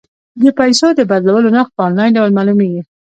د 0.41 0.45
پيسو 0.59 0.87
د 0.95 1.01
بدلولو 1.11 1.53
نرخ 1.55 1.67
په 1.75 1.81
انلاین 1.87 2.11
ډول 2.17 2.31
معلومیږي. 2.37 2.81